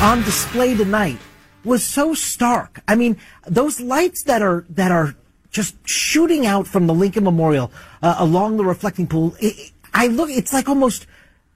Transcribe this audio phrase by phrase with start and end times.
[0.00, 1.18] On display tonight
[1.64, 2.80] was so stark.
[2.86, 5.16] I mean, those lights that are that are
[5.50, 9.34] just shooting out from the Lincoln Memorial uh, along the reflecting pool.
[9.40, 11.06] It, I look, it's like almost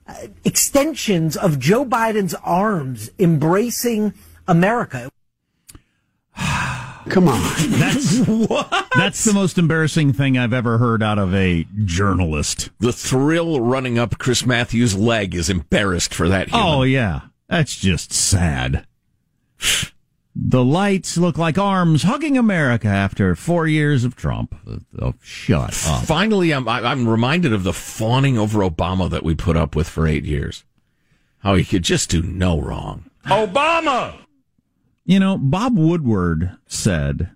[0.07, 4.13] uh, extensions of Joe Biden's arms embracing
[4.47, 5.09] America.
[7.09, 7.41] Come on.
[7.69, 8.87] That's what?
[8.95, 12.71] That's the most embarrassing thing I've ever heard out of a journalist.
[12.79, 16.49] The thrill running up Chris Matthews' leg is embarrassed for that.
[16.49, 16.67] Human.
[16.67, 17.21] Oh yeah.
[17.53, 18.87] That's just sad.
[20.35, 24.55] The lights look like arms hugging America after four years of Trump.
[24.99, 26.05] Oh, shut up.
[26.05, 30.07] Finally, I'm I'm reminded of the fawning over Obama that we put up with for
[30.07, 30.63] eight years.
[31.37, 33.11] How he could just do no wrong.
[33.27, 34.15] Obama.
[35.05, 37.29] You know, Bob Woodward said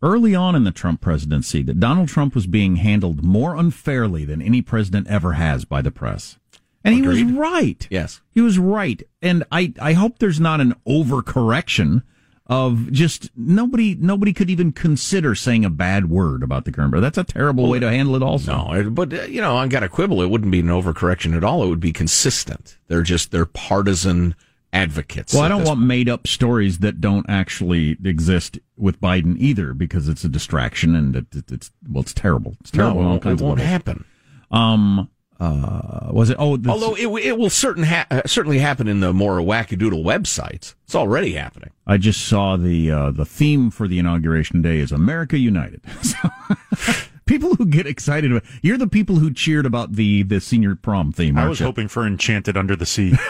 [0.00, 4.40] early on in the Trump presidency that Donald Trump was being handled more unfairly than
[4.40, 6.38] any president ever has by the press.
[6.84, 7.16] And Agreed.
[7.16, 7.88] he was right.
[7.90, 8.20] Yes.
[8.30, 9.02] He was right.
[9.22, 12.02] And I, I hope there's not an overcorrection
[12.46, 17.16] of just nobody nobody could even consider saying a bad word about the current That's
[17.16, 18.52] a terrible well, way to handle it also.
[18.52, 20.20] No, but uh, you know, I got to quibble.
[20.20, 21.64] It wouldn't be an overcorrection at all.
[21.64, 22.76] It would be consistent.
[22.88, 24.34] They're just they're partisan
[24.74, 25.32] advocates.
[25.32, 30.08] Well, I don't want made up stories that don't actually exist with Biden either because
[30.08, 32.56] it's a distraction and it, it, it's well, it's terrible.
[32.60, 33.02] It's terrible.
[33.02, 34.04] No, it won't happen.
[34.50, 35.08] Um,
[35.40, 36.36] uh, was it?
[36.38, 40.74] Oh, although it, it will certain ha- uh, certainly happen in the more wackadoodle websites.
[40.84, 41.70] It's already happening.
[41.86, 45.80] I just saw the uh, the theme for the inauguration day is America United.
[47.26, 51.12] people who get excited about you're the people who cheered about the the senior prom
[51.12, 51.36] theme.
[51.36, 51.66] I was you?
[51.66, 53.14] hoping for Enchanted Under the Sea.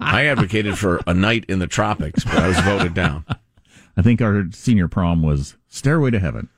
[0.00, 3.24] I advocated for a night in the tropics, but I was voted down.
[3.96, 6.48] I think our senior prom was Stairway to Heaven.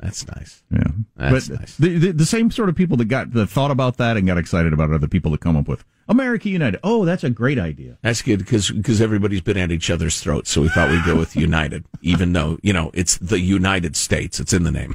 [0.00, 0.62] That's nice.
[0.70, 0.82] Yeah,
[1.16, 1.76] that's but nice.
[1.76, 4.38] The, the, the same sort of people that got that thought about that and got
[4.38, 6.80] excited about it are the people that come up with America United.
[6.82, 7.98] Oh, that's a great idea.
[8.02, 11.16] That's good because because everybody's been at each other's throats, so we thought we'd go
[11.16, 14.40] with United, even though you know it's the United States.
[14.40, 14.94] It's in the name.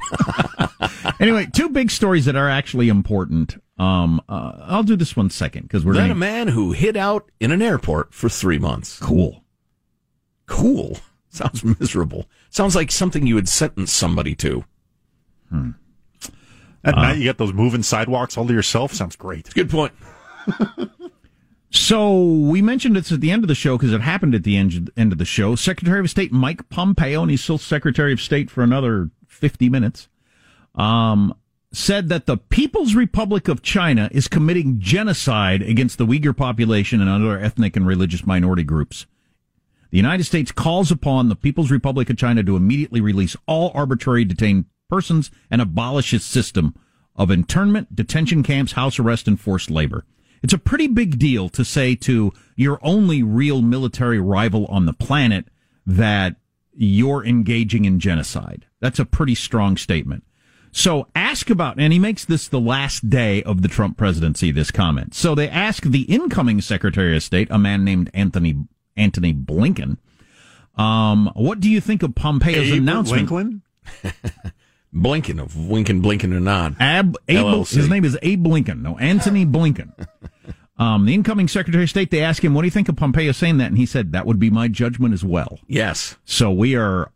[1.20, 3.62] anyway, two big stories that are actually important.
[3.78, 6.12] Um, uh, I'll do this one second because we're then gonna...
[6.12, 8.98] a man who hid out in an airport for three months.
[8.98, 9.44] Cool,
[10.46, 10.98] cool.
[11.30, 12.26] Sounds miserable.
[12.50, 14.64] Sounds like something you would sentence somebody to.
[15.50, 15.70] Hmm.
[16.84, 18.92] At uh, night, you get those moving sidewalks all to yourself.
[18.92, 19.52] Sounds great.
[19.54, 19.92] Good point.
[21.70, 24.56] so we mentioned this at the end of the show because it happened at the
[24.56, 25.56] end, end of the show.
[25.56, 30.08] Secretary of State Mike Pompeo, and he's still Secretary of State for another 50 minutes,
[30.76, 31.34] um,
[31.72, 37.10] said that the People's Republic of China is committing genocide against the Uyghur population and
[37.10, 39.06] other ethnic and religious minority groups.
[39.90, 44.24] The United States calls upon the People's Republic of China to immediately release all arbitrary
[44.24, 46.74] detained persons and abolish its system
[47.14, 50.04] of internment, detention camps, house arrest, and forced labor.
[50.42, 54.92] It's a pretty big deal to say to your only real military rival on the
[54.92, 55.46] planet
[55.86, 56.36] that
[56.72, 58.66] you're engaging in genocide.
[58.80, 60.24] That's a pretty strong statement.
[60.72, 64.70] So ask about, and he makes this the last day of the Trump presidency, this
[64.70, 65.14] comment.
[65.14, 69.96] So they ask the incoming Secretary of State, a man named Anthony, Anthony Blinken,
[70.76, 73.30] um, what do you think of Pompeo's Abe announcement?
[73.30, 73.62] Lincoln?
[74.96, 76.72] Blinking of winking, blinking or not.
[76.80, 78.82] Ab, Abe, his name is Abe Lincoln.
[78.82, 79.92] No, Anthony Blinken.
[80.78, 83.32] Um, the incoming Secretary of State, they asked him, what do you think of Pompeo
[83.32, 83.68] saying that?
[83.68, 85.58] And he said, that would be my judgment as well.
[85.66, 86.16] Yes.
[86.26, 87.12] So we are,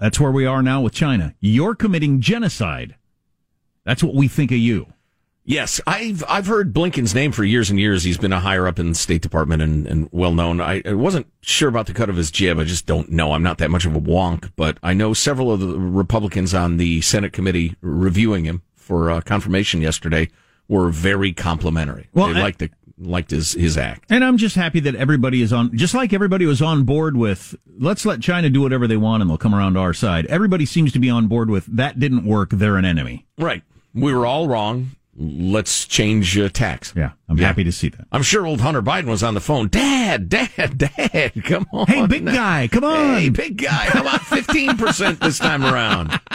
[0.00, 1.32] that's where we are now with China.
[1.38, 2.96] You're committing genocide.
[3.84, 4.92] That's what we think of you.
[5.46, 8.02] Yes, I've I've heard Blinken's name for years and years.
[8.02, 10.60] He's been a higher up in the State Department and, and well known.
[10.60, 12.58] I, I wasn't sure about the cut of his jib.
[12.58, 13.32] I just don't know.
[13.32, 16.78] I'm not that much of a wonk, but I know several of the Republicans on
[16.78, 20.30] the Senate committee reviewing him for uh, confirmation yesterday
[20.66, 22.08] were very complimentary.
[22.14, 24.06] Well, they liked the, liked his his act.
[24.08, 27.54] And I'm just happy that everybody is on, just like everybody was on board with,
[27.78, 30.24] let's let China do whatever they want and they'll come around to our side.
[30.26, 33.26] Everybody seems to be on board with, that didn't work, they're an enemy.
[33.36, 33.62] Right.
[33.92, 34.92] We were all wrong.
[35.16, 36.92] Let's change uh, tax.
[36.96, 37.46] Yeah, I'm Yeah.
[37.46, 38.06] happy to see that.
[38.10, 39.68] I'm sure old Hunter Biden was on the phone.
[39.68, 41.86] Dad, Dad, Dad, come on.
[41.86, 43.18] Hey, big guy, come on.
[43.20, 43.68] Hey, big guy.
[43.90, 46.18] How about 15% this time around?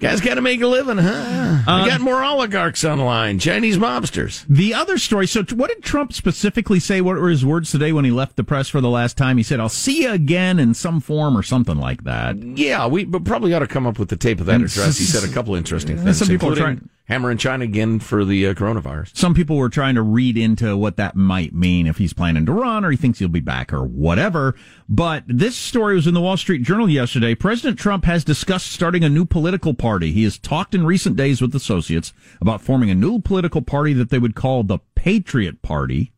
[0.00, 1.62] Guys got to make a living, huh?
[1.66, 4.46] I got more oligarchs online, Chinese mobsters.
[4.48, 5.26] The other story.
[5.26, 7.02] So, t- what did Trump specifically say?
[7.02, 9.36] What were his words today when he left the press for the last time?
[9.36, 12.38] He said, "I'll see you again in some form" or something like that.
[12.38, 14.96] Yeah, we but probably ought to come up with the tape of that address.
[14.96, 18.46] He said a couple interesting things, some people are trying- hammering China again for the
[18.46, 19.16] uh, coronavirus.
[19.16, 22.52] Some people were trying to read into what that might mean if he's planning to
[22.52, 24.54] run or he thinks he'll be back or whatever.
[24.88, 27.34] But this story was in the Wall Street Journal yesterday.
[27.34, 30.12] President Trump has discussed starting a new political party.
[30.12, 34.10] He has talked in recent days with associates about forming a new political party that
[34.10, 36.12] they would call the Patriot Party.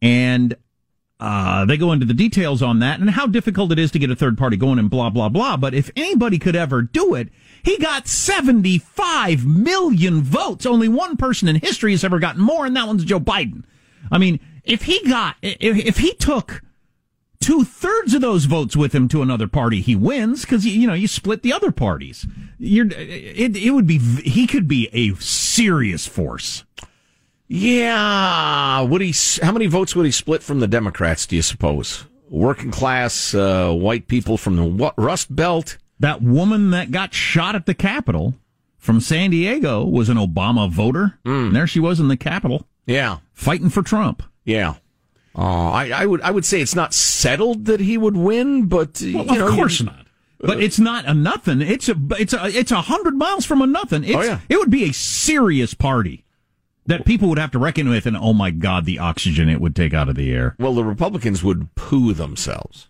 [0.00, 0.56] And
[1.18, 4.10] uh, they go into the details on that and how difficult it is to get
[4.10, 5.56] a third party going and blah, blah, blah.
[5.56, 7.28] But if anybody could ever do it,
[7.62, 10.66] he got 75 million votes.
[10.66, 13.64] Only one person in history has ever gotten more, and that one's Joe Biden.
[14.12, 16.62] I mean, if he got, if, if he took
[17.40, 20.94] two thirds of those votes with him to another party, he wins because, you know,
[20.94, 22.26] you split the other parties.
[22.58, 26.64] You're, it, it would be, he could be a serious force.
[27.48, 29.14] Yeah, would he?
[29.42, 31.26] How many votes would he split from the Democrats?
[31.26, 32.04] Do you suppose?
[32.28, 35.78] Working class uh, white people from the what, Rust Belt.
[36.00, 38.34] That woman that got shot at the Capitol
[38.78, 41.18] from San Diego was an Obama voter.
[41.24, 44.22] And there she was in the Capitol Yeah, fighting for Trump.
[44.44, 44.74] yeah.
[45.38, 49.00] Uh, I, I would I would say it's not settled that he would win, but
[49.02, 50.06] you Well, know, of course not.
[50.40, 51.60] But it's not a nothing.
[51.60, 54.02] It's a it's a it's a hundred miles from a nothing.
[54.04, 54.40] It's, Oh, yeah.
[54.48, 56.24] It would be a serious party
[56.86, 59.74] that people would have to reckon with, and oh my god, the oxygen it would
[59.76, 60.54] take out of the air.
[60.58, 62.88] Well, the Republicans would poo themselves,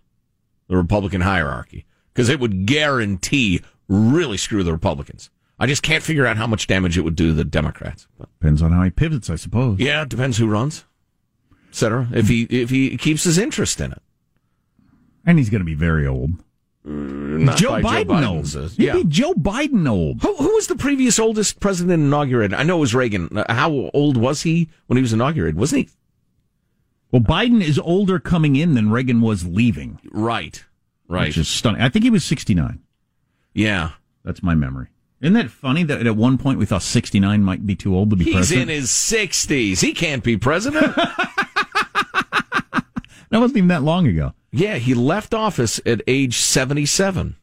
[0.68, 5.30] the Republican hierarchy, because it would guarantee really screw the Republicans.
[5.58, 8.06] I just can't figure out how much damage it would do to the Democrats.
[8.18, 9.78] Depends on how he pivots, I suppose.
[9.78, 10.84] yeah, it depends who runs,
[11.70, 12.08] etc.
[12.12, 14.02] If he if he keeps his interest in it,
[15.24, 16.32] And he's going to be very old.
[16.88, 18.44] Not Joe Biden old.
[18.44, 18.92] Biden's, uh, He'd yeah.
[18.94, 20.22] be Joe Biden old.
[20.22, 22.54] Who, who was the previous oldest president inaugurated?
[22.54, 23.36] I know it was Reagan.
[23.36, 25.56] Uh, How old was he when he was inaugurated?
[25.58, 25.92] Wasn't he?
[27.10, 30.64] Well, Biden is older coming in than Reagan was leaving, Right.
[31.08, 31.28] Right.
[31.28, 31.80] which is stunning.
[31.82, 32.80] I think he was sixty nine.
[33.54, 33.90] yeah.
[34.24, 34.88] That's my memory.
[35.20, 38.16] Isn't that funny that at one point we thought 69 might be too old to
[38.16, 38.70] be He's president?
[38.70, 39.80] He's in his 60s.
[39.80, 40.84] He can't be president.
[43.30, 44.32] that wasn't even that long ago.
[44.52, 47.36] yeah, he left office at age 77.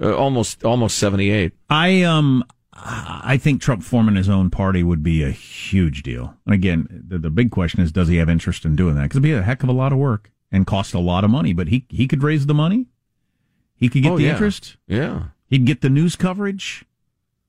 [0.00, 1.52] Uh, almost almost 78.
[1.70, 2.44] I um
[2.74, 6.34] I think Trump forming his own party would be a huge deal.
[6.46, 9.02] And again, the, the big question is, does he have interest in doing that?
[9.02, 11.30] Because it'd be a heck of a lot of work and cost a lot of
[11.30, 11.52] money.
[11.52, 12.86] But he he could raise the money.
[13.76, 14.32] He could get Oh, the yeah.
[14.32, 14.76] interest.
[14.88, 15.24] Yeah.
[15.46, 16.84] He'd get the news coverage.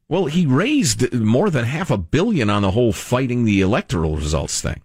[0.10, 4.60] Well, he raised more than half a billion on the whole fighting the electoral results
[4.62, 4.82] thing.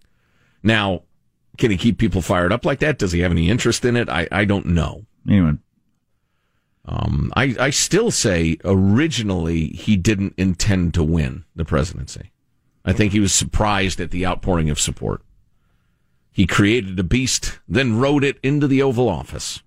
[0.62, 1.02] Now,
[1.58, 2.98] can he keep people fired up like that?
[2.98, 4.08] Does he have any interest in it?
[4.08, 5.04] I, I don't know.
[5.28, 5.54] Anyway,
[6.84, 12.30] Um, I, I still say originally he didn't intend to win the presidency.
[12.84, 15.22] I think he was surprised at the outpouring of support.
[16.32, 19.62] He created a beast, then rode it into the Oval Office.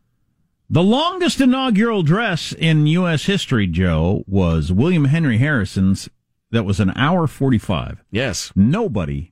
[0.70, 3.26] the longest inaugural dress in U.S.
[3.26, 6.10] history, Joe, was William Henry Harrison's.
[6.50, 8.04] That was an hour forty-five.
[8.10, 8.52] Yes.
[8.56, 9.32] nobody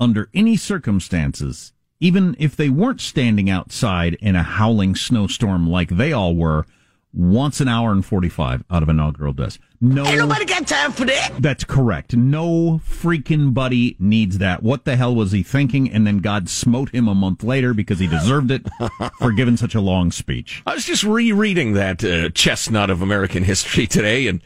[0.00, 6.12] under any circumstances, even if they weren't standing outside in a howling snowstorm like they
[6.12, 6.66] all were,
[7.12, 9.58] wants an hour and 45 out of inaugural address.
[9.80, 10.04] No.
[10.04, 11.30] Ain't nobody got time for that.
[11.38, 12.14] That's correct.
[12.14, 14.62] No freaking buddy needs that.
[14.62, 15.90] What the hell was he thinking?
[15.90, 18.66] And then God smote him a month later because he deserved it
[19.18, 20.62] for giving such a long speech.
[20.66, 24.42] I was just rereading that uh, chestnut of American history today, and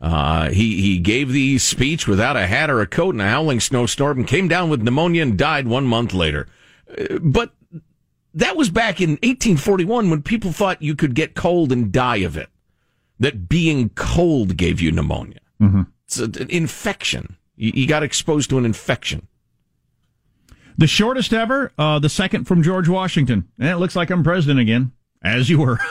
[0.00, 3.60] Uh, he he gave the speech without a hat or a coat in a howling
[3.60, 6.48] snowstorm and came down with pneumonia and died one month later.
[7.20, 7.52] But
[8.34, 12.36] that was back in 1841 when people thought you could get cold and die of
[12.36, 12.48] it.
[13.18, 15.40] That being cold gave you pneumonia.
[15.60, 15.82] Mm-hmm.
[16.06, 17.36] It's an infection.
[17.56, 19.28] You, you got exposed to an infection.
[20.78, 23.48] The shortest ever, uh, the second from George Washington.
[23.58, 25.78] And it looks like I'm president again, as you were.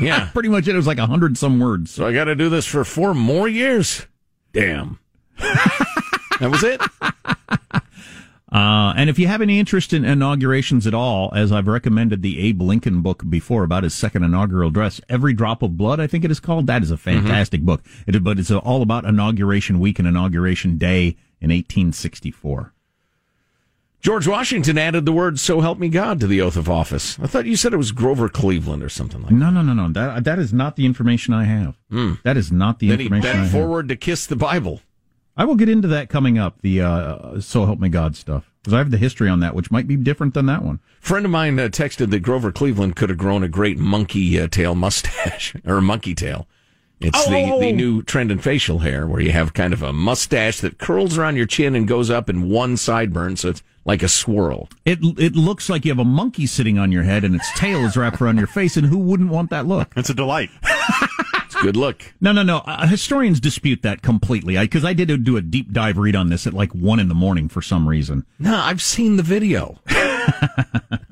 [0.00, 0.28] Yeah.
[0.32, 1.90] Pretty much it was like a hundred some words.
[1.90, 4.06] So I got to do this for four more years.
[4.52, 5.00] Damn.
[5.38, 6.80] that was it.
[8.50, 12.38] Uh, and if you have any interest in inaugurations at all, as I've recommended the
[12.40, 16.24] Abe Lincoln book before about his second inaugural address, Every Drop of Blood, I think
[16.24, 16.66] it is called.
[16.66, 17.82] That is a fantastic book.
[18.06, 22.72] It, but it's all about inauguration week and inauguration day in 1864.
[24.00, 27.18] George Washington added the words "So help me God" to the oath of office.
[27.18, 29.30] I thought you said it was Grover Cleveland or something like.
[29.30, 29.34] that.
[29.34, 29.88] No, no, no, no.
[29.88, 31.76] That that is not the information I have.
[32.22, 32.90] That is not the Hmm.
[32.92, 33.50] Then he information I bent have.
[33.50, 34.80] forward to kiss the Bible.
[35.38, 36.60] I will get into that coming up.
[36.62, 39.70] The uh, "So Help Me God" stuff because I have the history on that, which
[39.70, 40.80] might be different than that one.
[41.00, 44.48] friend of mine uh, texted that Grover Cleveland could have grown a great monkey uh,
[44.48, 46.48] tail mustache or a monkey tail.
[47.00, 50.58] It's the, the new trend in facial hair where you have kind of a mustache
[50.60, 54.08] that curls around your chin and goes up in one sideburn, so it's like a
[54.08, 54.68] swirl.
[54.84, 57.84] It it looks like you have a monkey sitting on your head and its tail
[57.84, 59.92] is wrapped around your face, and who wouldn't want that look?
[59.96, 60.50] It's a delight.
[61.62, 62.02] Good luck.
[62.20, 62.58] No, no, no.
[62.58, 66.46] Uh, historians dispute that completely because I, did do a deep dive read on this
[66.46, 68.24] at like one in the morning for some reason.
[68.38, 69.78] No, I've seen the video.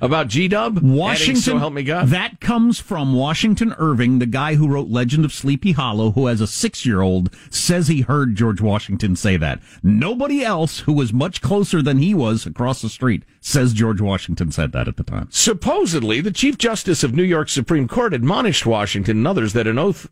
[0.00, 0.78] About G Dub?
[0.78, 2.08] Washington, So help me God.
[2.08, 6.40] That comes from Washington Irving, the guy who wrote Legend of Sleepy Hollow, who as
[6.40, 9.60] a six year old says he heard George Washington say that.
[9.82, 14.52] Nobody else who was much closer than he was across the street says George Washington
[14.52, 15.28] said that at the time.
[15.30, 19.78] Supposedly, the Chief Justice of New York Supreme Court admonished Washington and others that an
[19.78, 20.08] oath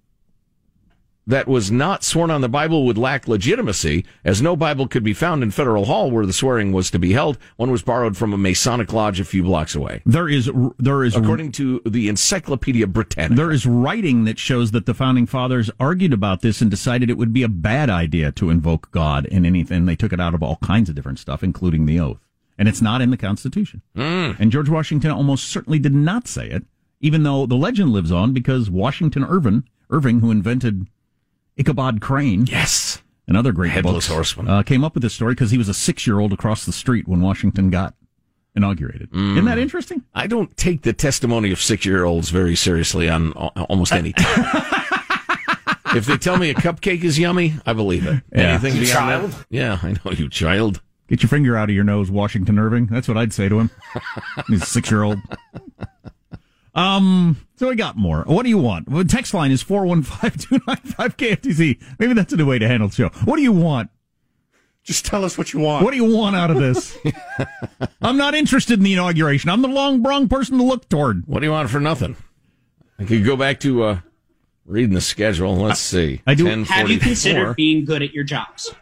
[1.26, 5.12] that was not sworn on the Bible would lack legitimacy, as no Bible could be
[5.12, 7.36] found in Federal Hall where the swearing was to be held.
[7.56, 10.02] One was borrowed from a Masonic lodge a few blocks away.
[10.06, 13.34] There is, there is, According to the Encyclopedia Britannica.
[13.34, 17.18] There is writing that shows that the founding fathers argued about this and decided it
[17.18, 19.86] would be a bad idea to invoke God in anything.
[19.86, 22.20] They took it out of all kinds of different stuff, including the oath.
[22.58, 23.82] And it's not in the Constitution.
[23.94, 24.32] Hmm.
[24.38, 26.64] And George Washington almost certainly did not say it,
[27.00, 30.86] even though the legend lives on because Washington Irving, Irving, who invented
[31.56, 33.02] Ichabod Crane yes.
[33.28, 34.48] Another great Headless books, Horseman.
[34.48, 37.20] uh, came up with this story because he was a six-year-old across the street when
[37.20, 37.94] Washington got
[38.54, 39.08] inaugurated.
[39.12, 40.04] Isn't that interesting?
[40.14, 44.12] I don't take the testimony of six year olds very seriously on al- almost any
[44.12, 44.44] time.
[45.96, 48.22] if they tell me a cupcake is yummy, I believe it.
[48.32, 48.50] Yeah.
[48.50, 49.30] Anything You beyond child.
[49.32, 49.46] that?
[49.50, 50.80] Yeah, I know you child.
[51.08, 52.86] Get your finger out of your nose, Washington Irving.
[52.86, 53.70] That's what I'd say to him.
[54.48, 55.18] He's a six year old.
[56.76, 58.22] Um, so we got more.
[58.26, 58.88] What do you want?
[58.88, 61.82] Well, text line is 415-295-KFTC.
[61.98, 63.08] Maybe that's a new way to handle the show.
[63.24, 63.90] What do you want?
[64.84, 65.84] Just tell us what you want.
[65.84, 66.96] What do you want out of this?
[68.02, 69.50] I'm not interested in the inauguration.
[69.50, 71.24] I'm the long brung person to look toward.
[71.26, 72.14] What do you want for nothing?
[72.98, 73.98] I could go back to uh,
[74.64, 75.56] reading the schedule.
[75.56, 76.20] Let's see.
[76.26, 78.72] I do- Have you considered being good at your jobs?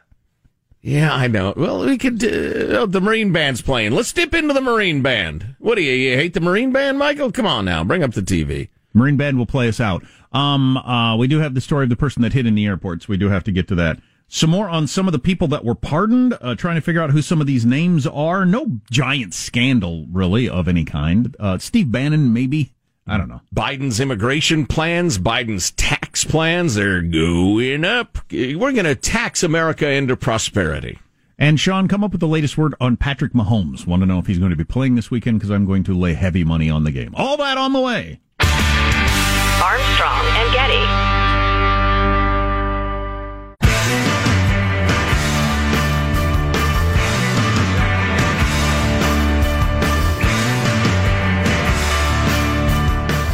[0.87, 1.55] Yeah, I know.
[1.57, 2.23] Well, we could.
[2.23, 3.93] Uh, oh, the Marine Band's playing.
[3.93, 5.57] Let's dip into the Marine Band.
[5.59, 7.33] What do you, you hate the Marine Band, Michael?
[7.33, 8.69] Come on now, bring up the TV.
[8.93, 10.05] Marine Band will play us out.
[10.33, 13.03] Um, uh, we do have the story of the person that hid in the airport,
[13.03, 13.99] so we do have to get to that.
[14.29, 17.13] Some more on some of the people that were pardoned, uh, trying to figure out
[17.13, 18.45] who some of these names are.
[18.45, 21.35] No giant scandal, really, of any kind.
[21.41, 22.75] Uh, Steve Bannon, maybe.
[23.07, 23.43] I don't know.
[23.55, 28.19] Biden's immigration plans, Biden's tax plans, they're going up.
[28.31, 30.99] We're going to tax America into prosperity.
[31.39, 33.87] And Sean, come up with the latest word on Patrick Mahomes.
[33.87, 35.95] Want to know if he's going to be playing this weekend because I'm going to
[35.99, 37.13] lay heavy money on the game.
[37.17, 38.21] All that on the way.
[38.41, 41.24] Armstrong and Getty.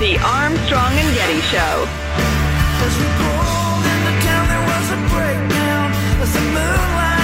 [0.00, 1.87] The Armstrong and Getty Show.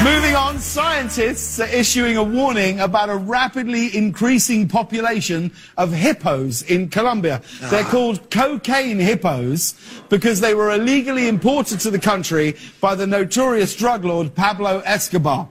[0.05, 6.91] Moving on, scientists are issuing a warning about a rapidly increasing population of hippos in
[6.91, 7.41] Colombia.
[7.63, 7.91] They're ah.
[7.91, 9.73] called cocaine hippos
[10.11, 15.49] because they were illegally imported to the country by the notorious drug lord Pablo Escobar.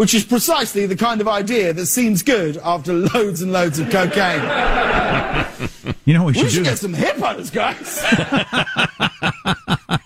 [0.00, 3.90] Which is precisely the kind of idea that seems good after loads and loads of
[3.90, 4.40] cocaine.
[6.06, 8.02] You know, we we should, should do get some hippos, guys.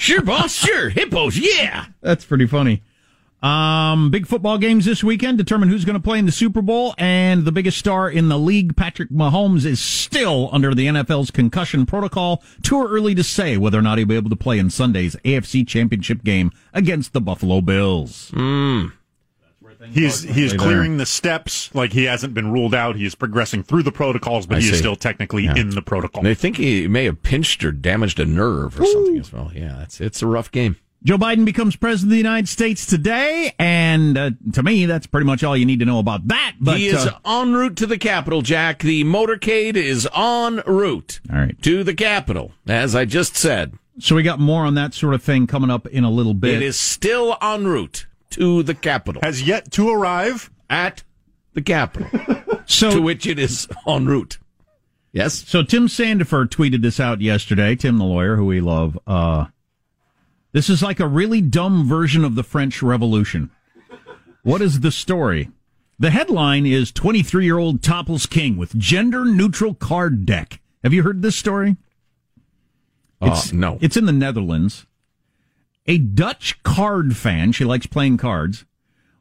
[0.00, 0.90] Sure, boss, sure.
[0.90, 1.86] Hippos, yeah.
[2.00, 2.82] That's pretty funny.
[3.42, 6.94] Um, big football games this weekend determine who's going to play in the Super Bowl,
[6.98, 11.86] and the biggest star in the league, Patrick Mahomes, is still under the NFL's concussion
[11.86, 12.42] protocol.
[12.62, 15.66] Too early to say whether or not he'll be able to play in Sunday's AFC
[15.66, 18.32] Championship game against the Buffalo Bills.
[18.32, 18.92] Mm.
[19.92, 22.96] He's he's clearing the steps, like he hasn't been ruled out.
[22.96, 25.56] He's progressing through the protocols, but I he is still technically Yeah.
[25.56, 26.22] in the protocol.
[26.22, 29.50] They think he may have pinched or damaged a nerve or something as well.
[29.54, 30.76] Yeah, it's it's a rough game.
[31.02, 35.26] Joe Biden becomes president of the United States today, and uh, to me, that's pretty
[35.26, 36.54] much all you need to know about that.
[36.58, 38.78] But he is uh, en route to the Capitol, Jack.
[38.78, 41.60] The motorcade is en route all right.
[41.60, 43.74] to the Capitol, as I just said.
[43.98, 46.54] So we got more on that sort of thing coming up in a little bit.
[46.54, 49.22] It is still en route to the Capitol.
[49.22, 51.02] Has yet to arrive at
[51.52, 52.08] the Capitol,
[52.66, 54.38] so to which it is en route.
[55.12, 55.44] Yes.
[55.46, 57.76] So Tim Sandefur tweeted this out yesterday.
[57.76, 58.98] Tim, the lawyer who we love.
[59.06, 59.46] Uh,
[60.52, 63.50] this is like a really dumb version of the French Revolution.
[64.42, 65.50] What is the story?
[65.98, 70.60] The headline is 23 year old topples king with gender neutral card deck.
[70.82, 71.76] Have you heard this story?
[73.20, 73.78] Uh, no.
[73.80, 74.86] It's in the Netherlands.
[75.86, 78.64] A Dutch card fan, she likes playing cards,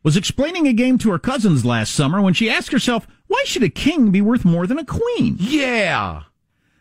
[0.02, 3.64] was explaining a game to her cousins last summer when she asked herself, why should
[3.64, 5.36] a king be worth more than a queen?
[5.40, 6.24] Yeah.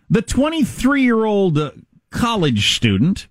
[0.08, 1.72] The 23 year old uh,
[2.10, 3.26] college student,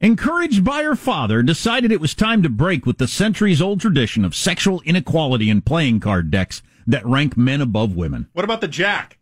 [0.00, 4.24] encouraged by her father, decided it was time to break with the centuries old tradition
[4.24, 8.28] of sexual inequality in playing card decks that rank men above women.
[8.32, 9.17] What about the jack?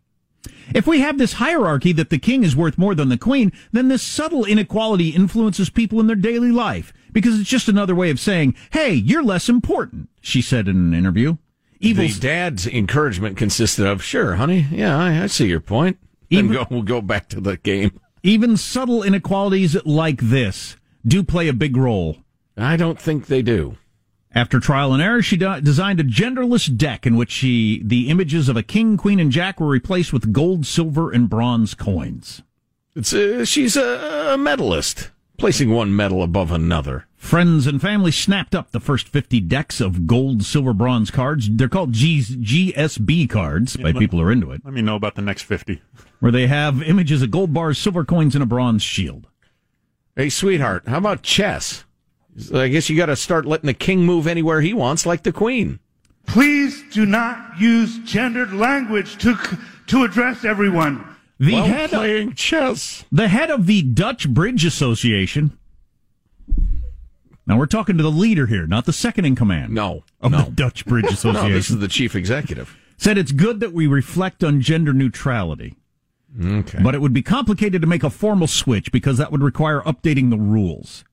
[0.73, 3.87] If we have this hierarchy that the king is worth more than the queen, then
[3.87, 8.19] this subtle inequality influences people in their daily life because it's just another way of
[8.19, 11.37] saying, hey, you're less important, she said in an interview.
[11.79, 14.65] Evil the dad's encouragement consisted of, "Sure, honey.
[14.71, 15.97] Yeah, I, I see your point."
[16.29, 17.99] Even go, we'll go back to the game.
[18.23, 20.75] Even subtle inequalities like this
[21.05, 22.17] do play a big role.
[22.57, 23.77] I don't think they do.
[24.37, 28.47] After trial and error, she de- designed a genderless deck in which she, the images
[28.47, 32.43] of a king, queen, and jack were replaced with gold, silver, and bronze coins.
[32.95, 37.07] It's uh, she's a, a medalist, placing one medal above another.
[37.15, 41.49] Friends and family snapped up the first 50 decks of gold, silver, bronze cards.
[41.51, 44.95] They're called G's, GSB cards by let- people who are into it, Let me know
[44.95, 45.81] about the next 50.
[46.19, 49.25] where they have images of gold bars, silver coins, and a bronze shield.
[50.15, 51.85] Hey, sweetheart, how about chess?
[52.53, 55.31] I guess you got to start letting the king move anywhere he wants, like the
[55.31, 55.79] queen.
[56.25, 59.35] Please do not use gendered language to
[59.87, 61.15] to address everyone.
[61.39, 63.05] The While head, playing chess.
[63.11, 65.57] the head of the Dutch Bridge Association.
[67.45, 69.73] Now we're talking to the leader here, not the second in command.
[69.73, 71.33] No, of no, the Dutch Bridge Association.
[71.33, 71.39] no.
[71.39, 71.53] Association.
[71.55, 72.75] This is the chief executive.
[72.97, 75.75] said it's good that we reflect on gender neutrality.
[76.43, 79.81] Okay, But it would be complicated to make a formal switch because that would require
[79.81, 81.05] updating the rules.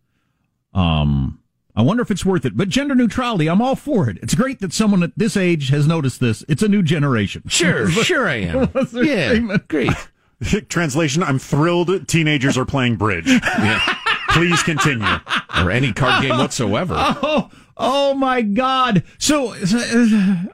[0.75, 1.41] Um,
[1.77, 2.57] I wonder if it's worth it.
[2.57, 4.19] But gender neutrality, I'm all for it.
[4.23, 6.45] It's great that someone at this age has noticed this.
[6.49, 7.43] It's a new generation.
[7.49, 8.67] sure, sure, I am.
[8.73, 9.69] What's yeah, statement?
[9.69, 9.93] great.
[10.69, 13.27] Translation: I'm thrilled teenagers are playing bridge.
[13.29, 13.81] Yeah.
[14.31, 15.07] Please continue.
[15.57, 16.95] Or any card game whatsoever.
[16.99, 19.05] Oh, oh my God.
[19.19, 20.47] So, uh,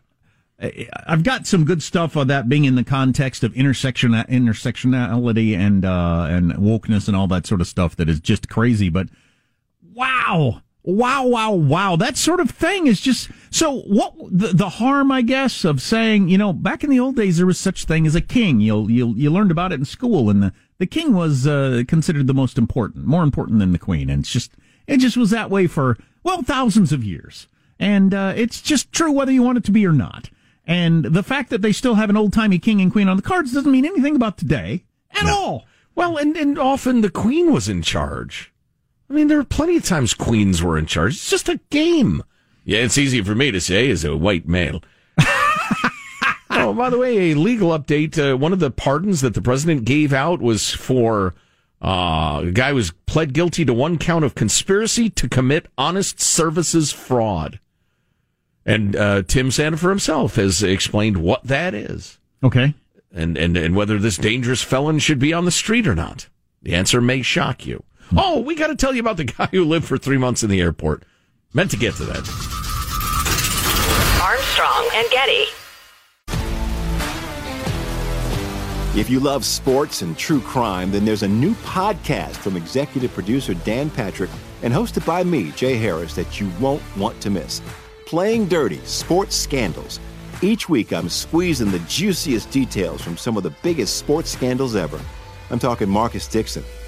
[1.07, 5.87] I've got some good stuff on that being in the context of intersection intersectionality and
[5.87, 8.91] uh, and wokeness and all that sort of stuff that is just crazy.
[8.91, 9.09] But
[9.95, 13.81] wow, wow, wow, wow, that sort of thing is just so.
[13.81, 17.37] What the, the harm, I guess, of saying you know back in the old days
[17.37, 18.61] there was such thing as a king.
[18.61, 22.27] you'll you'll you learned about it in school, and the the king was uh, considered
[22.27, 24.53] the most important, more important than the queen, and it's just
[24.87, 27.49] it just was that way for well thousands of years,
[27.79, 30.31] and uh, it's just true whether you want it to be or not.
[30.67, 33.23] And the fact that they still have an old timey king and queen on the
[33.23, 35.67] cards doesn't mean anything about today at all.
[35.95, 38.53] Well, and, and often the queen was in charge.
[39.11, 41.15] I mean, there are plenty of times queens were in charge.
[41.15, 42.23] It's just a game.
[42.65, 44.83] Yeah, it's easy for me to say as a white male.
[46.51, 48.17] oh, by the way, a legal update.
[48.19, 51.35] Uh, one of the pardons that the president gave out was for
[51.83, 56.21] uh, a guy who was pled guilty to one count of conspiracy to commit honest
[56.21, 57.59] services fraud.
[58.65, 62.75] And uh, Tim Sandefur himself has explained what that is Okay.
[63.13, 66.29] and, and, and whether this dangerous felon should be on the street or not.
[66.63, 67.83] The answer may shock you.
[68.17, 70.51] Oh, we got to tell you about the guy who lived for three months in
[70.51, 71.05] the airport.
[71.55, 72.19] Meant to get to that.
[74.23, 75.45] Armstrong and Getty.
[78.99, 83.55] If you love sports and true crime, then there's a new podcast from executive producer
[83.55, 84.31] Dan Patrick
[84.63, 87.63] and hosted by me, Jay Harris, that you won't want to miss.
[88.07, 90.01] Playing Dirty Sports Scandals.
[90.43, 95.01] Each week, I'm squeezing the juiciest details from some of the biggest sports scandals ever.
[95.51, 96.65] I'm talking Marcus Dixon,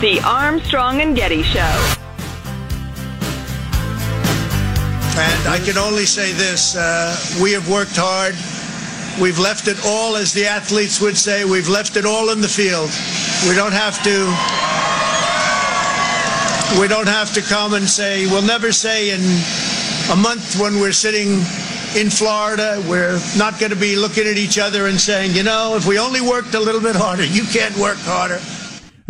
[0.00, 1.60] The Armstrong and Getty Show.
[5.20, 8.34] And I can only say this uh, we have worked hard.
[9.20, 12.48] We've left it all, as the athletes would say, we've left it all in the
[12.48, 12.88] field.
[13.46, 14.24] We don't have to.
[16.80, 19.20] We don't have to come and say, we'll never say in
[20.10, 21.44] a month when we're sitting
[21.94, 25.76] in Florida, we're not going to be looking at each other and saying, you know,
[25.76, 28.40] if we only worked a little bit harder, you can't work harder.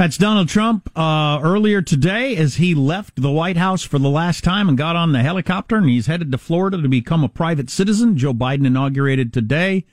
[0.01, 4.43] That's Donald Trump uh, earlier today as he left the White House for the last
[4.43, 7.69] time and got on the helicopter and he's headed to Florida to become a private
[7.69, 8.17] citizen.
[8.17, 9.85] Joe Biden inaugurated today.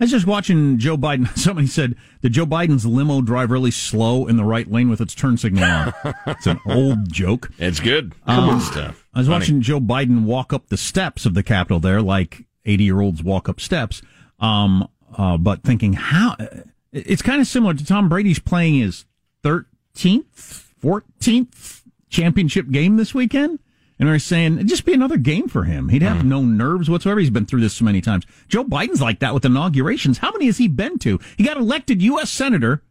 [0.00, 1.28] I was just watching Joe Biden.
[1.38, 5.14] Somebody said that Joe Biden's limo drive really slow in the right lane with its
[5.14, 5.94] turn signal on.
[6.26, 7.52] it's an old joke.
[7.58, 8.16] It's good.
[8.26, 9.06] Um, stuff.
[9.14, 9.38] I was Funny.
[9.38, 13.22] watching Joe Biden walk up the steps of the Capitol there, like 80 year olds
[13.22, 14.02] walk up steps.
[14.40, 16.36] Um, uh, but thinking how
[16.90, 19.04] it's kind of similar to Tom Brady's playing his
[19.42, 23.58] 13th, 14th championship game this weekend.
[23.98, 25.88] And they're saying it'd just be another game for him.
[25.88, 26.24] He'd have mm.
[26.24, 27.20] no nerves whatsoever.
[27.20, 28.24] He's been through this so many times.
[28.48, 30.18] Joe Biden's like that with inaugurations.
[30.18, 31.20] How many has he been to?
[31.36, 32.28] He got elected U.S.
[32.28, 32.82] Senator,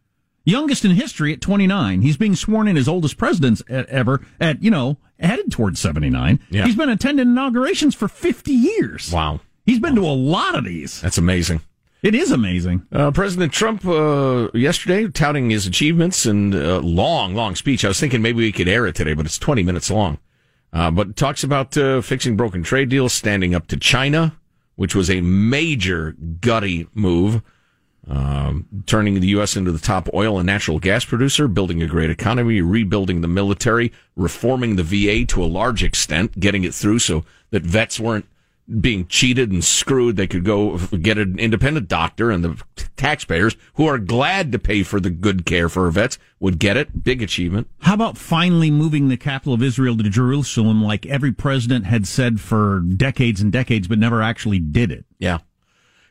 [0.44, 2.00] youngest in history at 29.
[2.00, 6.40] He's being sworn in as oldest president ever at, you know, headed towards 79.
[6.48, 6.64] Yeah.
[6.64, 9.12] He's been attending inaugurations for 50 years.
[9.12, 9.40] Wow.
[9.66, 11.00] He's been to a lot of these.
[11.02, 11.60] That's amazing.
[12.02, 12.84] It is amazing.
[12.90, 17.84] Uh, President Trump uh, yesterday touting his achievements and uh, long, long speech.
[17.84, 20.18] I was thinking maybe we could air it today, but it's 20 minutes long.
[20.72, 24.34] Uh, but talks about uh, fixing broken trade deals, standing up to China,
[24.74, 27.40] which was a major gutty move,
[28.08, 29.56] um, turning the U.S.
[29.56, 33.92] into the top oil and natural gas producer, building a great economy, rebuilding the military,
[34.16, 38.26] reforming the VA to a large extent, getting it through so that vets weren't
[38.80, 40.16] being cheated and screwed.
[40.16, 42.62] They could go get an independent doctor, and the
[42.96, 46.76] taxpayers who are glad to pay for the good care for our vets would get
[46.76, 47.04] it.
[47.04, 47.68] Big achievement.
[47.80, 52.40] How about finally moving the capital of Israel to Jerusalem like every president had said
[52.40, 55.04] for decades and decades, but never actually did it?
[55.18, 55.38] Yeah.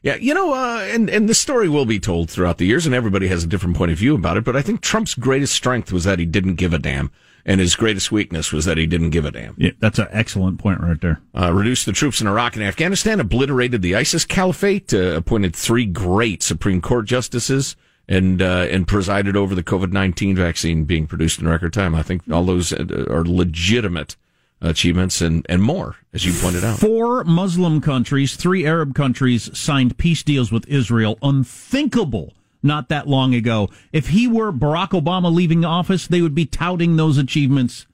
[0.03, 2.95] Yeah, you know, uh, and and the story will be told throughout the years, and
[2.95, 4.43] everybody has a different point of view about it.
[4.43, 7.11] But I think Trump's greatest strength was that he didn't give a damn,
[7.45, 9.55] and his greatest weakness was that he didn't give a damn.
[9.57, 11.21] Yeah, that's an excellent point right there.
[11.33, 15.85] Uh, reduced the troops in Iraq and Afghanistan, obliterated the ISIS caliphate, uh, appointed three
[15.85, 17.75] great Supreme Court justices,
[18.07, 21.95] and uh, and presided over the COVID nineteen vaccine being produced in record time.
[21.95, 24.15] I think all those uh, are legitimate
[24.63, 26.77] achievements and, and more, as you pointed out.
[26.77, 31.17] Four Muslim countries, three Arab countries signed peace deals with Israel.
[31.23, 33.69] Unthinkable not that long ago.
[33.91, 37.87] If he were Barack Obama leaving office, they would be touting those achievements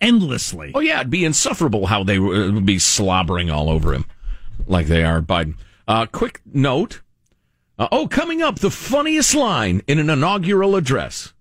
[0.00, 0.72] endlessly.
[0.74, 4.04] Oh yeah, it'd be insufferable how they would be slobbering all over him,
[4.66, 5.54] like they are Biden.
[5.88, 7.00] Uh, quick note.
[7.78, 11.34] Uh, oh, coming up, the funniest line in an inaugural address,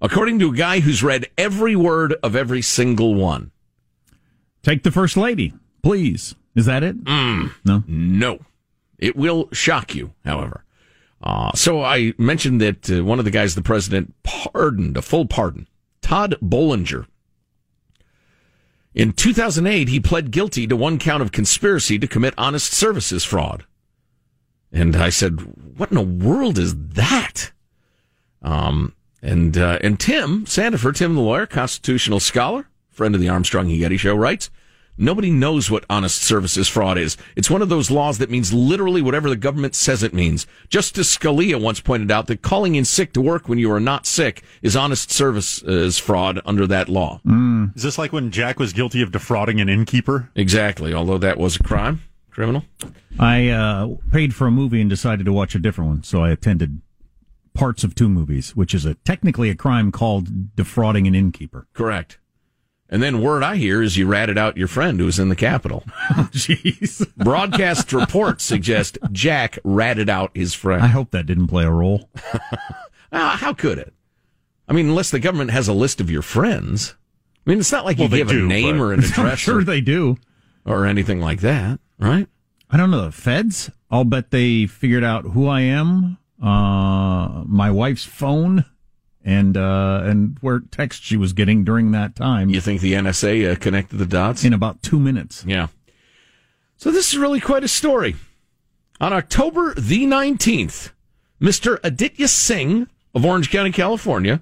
[0.00, 3.50] according to a guy who's read every word of every single one.
[4.62, 6.34] Take the first lady, please.
[6.54, 7.04] Is that it?
[7.04, 8.38] Mm, no, no.
[8.98, 10.64] It will shock you, however.
[11.22, 15.26] Uh, so I mentioned that uh, one of the guys the president pardoned, a full
[15.26, 15.66] pardon,
[16.00, 17.06] Todd Boulanger.
[18.94, 23.64] In 2008, he pled guilty to one count of conspiracy to commit honest services fraud.
[24.72, 25.40] And I said,
[25.76, 27.52] "What in the world is that?"
[28.42, 33.68] Um, and uh, and Tim Sandefur, Tim the lawyer, constitutional scholar, friend of the Armstrong
[33.68, 34.50] Getty show, writes.
[35.00, 37.16] Nobody knows what honest services fraud is.
[37.36, 40.46] It's one of those laws that means literally whatever the government says it means.
[40.68, 44.06] Justice Scalia once pointed out that calling in sick to work when you are not
[44.06, 47.20] sick is honest services fraud under that law.
[47.24, 47.76] Mm.
[47.76, 50.30] Is this like when Jack was guilty of defrauding an innkeeper?
[50.34, 52.64] Exactly, although that was a crime, criminal.
[53.20, 56.30] I uh, paid for a movie and decided to watch a different one, so I
[56.30, 56.80] attended
[57.54, 61.66] parts of two movies, which is a technically a crime called defrauding an innkeeper.
[61.72, 62.18] Correct.
[62.90, 65.36] And then word I hear is you ratted out your friend who was in the
[65.36, 65.84] Capitol.
[66.32, 67.06] Jeez.
[67.16, 70.82] Broadcast reports suggest Jack ratted out his friend.
[70.82, 72.08] I hope that didn't play a role.
[73.12, 73.92] uh, how could it?
[74.66, 76.94] I mean, unless the government has a list of your friends.
[77.46, 79.18] I mean, it's not like you give do, a name or an address.
[79.18, 80.16] I'm sure or, they do.
[80.64, 82.26] Or anything like that, right?
[82.70, 83.04] I don't know.
[83.06, 83.70] The feds?
[83.90, 88.64] I'll bet they figured out who I am, uh, my wife's phone
[89.28, 92.48] and uh, and where text she was getting during that time.
[92.48, 95.44] You think the NSA uh, connected the dots in about two minutes?
[95.46, 95.68] Yeah.
[96.78, 98.16] So this is really quite a story.
[99.02, 100.92] On October the nineteenth,
[101.38, 104.40] Mister Aditya Singh of Orange County, California,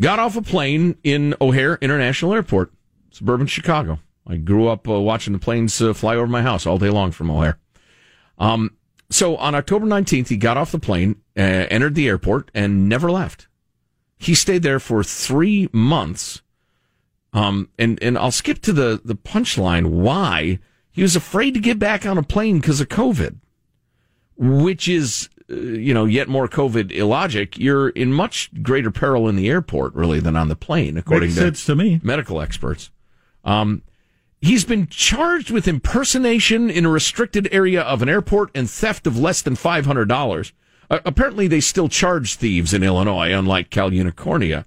[0.00, 2.72] got off a plane in O'Hare International Airport,
[3.12, 4.00] suburban Chicago.
[4.26, 7.12] I grew up uh, watching the planes uh, fly over my house all day long
[7.12, 7.56] from O'Hare.
[8.36, 8.76] Um,
[9.10, 13.12] so on October 19th, he got off the plane, uh, entered the airport, and never
[13.12, 13.46] left.
[14.18, 16.42] He stayed there for three months.
[17.32, 20.58] Um, and, and I'll skip to the, the punchline why
[20.90, 23.36] he was afraid to get back on a plane because of COVID,
[24.38, 27.58] which is, uh, you know, yet more COVID illogic.
[27.58, 31.34] You're in much greater peril in the airport, really, than on the plane, according Makes
[31.34, 32.00] to, sense to me.
[32.02, 32.90] medical experts.
[33.44, 33.82] Um,
[34.40, 39.18] he's been charged with impersonation in a restricted area of an airport and theft of
[39.18, 40.52] less than $500.
[40.90, 44.64] Uh, apparently, they still charge thieves in Illinois, unlike Cal Unicornia.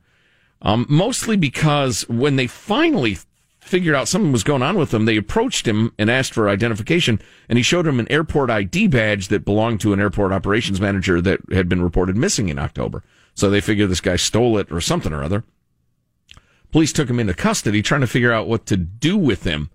[0.62, 3.17] Um, mostly because when they finally
[3.62, 7.21] figured out something was going on with him, they approached him and asked for identification,
[7.47, 11.21] and he showed him an airport ID badge that belonged to an airport operations manager
[11.21, 13.03] that had been reported missing in October.
[13.36, 15.43] So they figured this guy stole it or something or other.
[16.71, 19.69] Police took him into custody, trying to figure out what to do with him.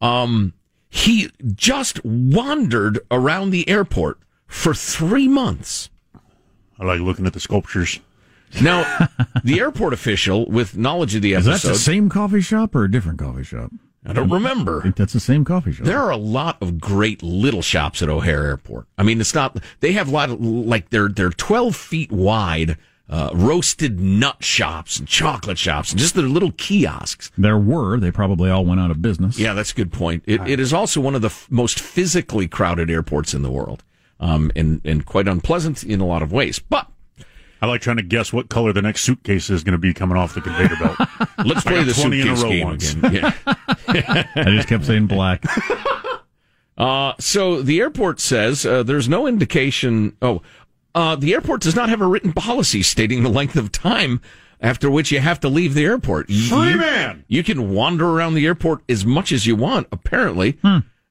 [0.00, 0.52] Um,
[0.88, 4.18] he just wandered around the airport
[4.50, 5.88] for three months.
[6.78, 8.00] I like looking at the sculptures.
[8.60, 8.82] Now,
[9.44, 11.68] the airport official with knowledge of the Is episode.
[11.68, 13.70] that the same coffee shop or a different coffee shop?
[14.04, 14.80] I don't remember.
[14.80, 15.84] I think that's the same coffee shop.
[15.86, 18.86] There are a lot of great little shops at O'Hare Airport.
[18.96, 19.62] I mean, it's not.
[19.80, 22.76] They have a lot of like they're they're twelve feet wide.
[23.10, 27.32] Uh, roasted nut shops and chocolate shops and just their little kiosks.
[27.36, 27.98] There were.
[27.98, 29.36] They probably all went out of business.
[29.36, 30.22] Yeah, that's a good point.
[30.28, 33.82] It, it is also one of the f- most physically crowded airports in the world,
[34.20, 36.58] um, and and quite unpleasant in a lot of ways.
[36.60, 36.86] But
[37.62, 40.16] I like trying to guess what color the next suitcase is going to be coming
[40.16, 40.96] off the conveyor belt.
[41.44, 42.92] let's play got the 20 in a suitcase row game once.
[42.94, 43.12] again.
[43.14, 43.34] Yeah.
[44.36, 45.44] I just kept saying black.
[46.78, 50.16] Uh, so the airport says uh, there's no indication.
[50.22, 50.40] Oh,
[50.94, 54.22] uh, the airport does not have a written policy stating the length of time
[54.62, 56.30] after which you have to leave the airport.
[56.30, 57.24] You- Free you, man!
[57.28, 60.58] You can wander around the airport as much as you want, apparently.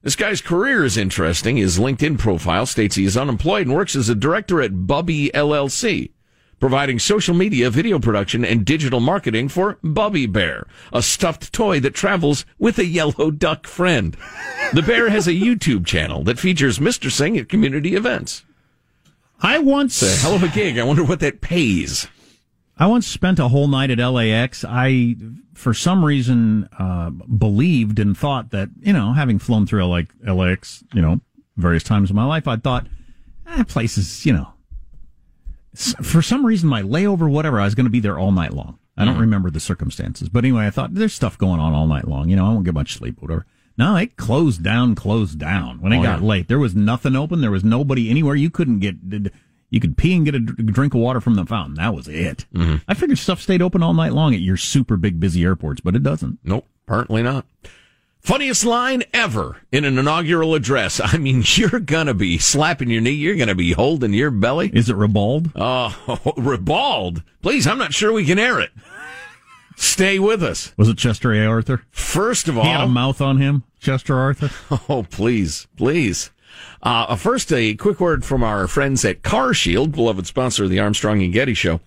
[0.02, 1.58] This guy's career is interesting.
[1.58, 6.12] His LinkedIn profile states he is unemployed and works as a director at Bubby LLC,
[6.58, 11.94] providing social media, video production, and digital marketing for Bubby Bear, a stuffed toy that
[11.94, 14.16] travels with a yellow duck friend.
[14.72, 17.10] The bear has a YouTube channel that features Mr.
[17.10, 18.42] Singh at community events.
[19.42, 20.78] I once It's a hell of a gig.
[20.78, 22.08] I wonder what that pays.
[22.78, 24.64] I once spent a whole night at LAX.
[24.66, 25.16] I,
[25.60, 30.82] for some reason, uh, believed and thought that, you know, having flown through like LAX,
[30.94, 31.20] you know,
[31.56, 32.86] various times in my life, I thought,
[33.44, 34.48] that place is, you know,
[36.02, 38.78] for some reason, my layover, whatever, I was going to be there all night long.
[38.96, 40.28] I don't remember the circumstances.
[40.28, 42.28] But anyway, I thought there's stuff going on all night long.
[42.28, 43.46] You know, I won't get much sleep, whatever.
[43.78, 46.26] No, it closed down, closed down when it Oh, got yeah.
[46.26, 46.48] late.
[46.48, 47.40] There was nothing open.
[47.40, 48.34] There was nobody anywhere.
[48.34, 48.96] You couldn't get,
[49.70, 51.74] You could pee and get a drink of water from the fountain.
[51.74, 52.44] That was it.
[52.54, 52.76] Mm-hmm.
[52.88, 55.94] I figured stuff stayed open all night long at your super big busy airports, but
[55.94, 56.38] it doesn't.
[56.42, 57.46] Nope, apparently not.
[58.20, 61.00] Funniest line ever in an inaugural address.
[61.04, 63.12] I mean, you're gonna be slapping your knee.
[63.12, 64.70] You're gonna be holding your belly.
[64.74, 65.50] Is it ribald?
[65.56, 67.22] Oh, ribald.
[67.42, 68.70] Please, I'm not sure we can air it.
[69.76, 70.74] Stay with us.
[70.76, 71.46] Was it Chester A.
[71.46, 71.82] Arthur?
[71.90, 74.50] First of all, he had a mouth on him, Chester Arthur.
[74.90, 76.30] Oh, please, please.
[76.82, 80.78] Uh, first, a quick word from our friends at Car Shield, beloved sponsor of the
[80.78, 81.80] Armstrong and Getty Show.